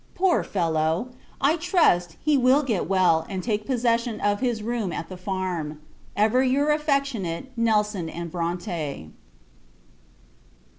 [0.15, 1.09] Poor fellow!
[1.39, 5.79] I trust, he will get well, and take possession of his room at the farm.
[6.17, 9.11] Ever your affectionate, NELSON & BRONTE.